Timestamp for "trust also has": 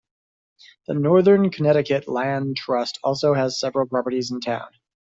2.57-3.59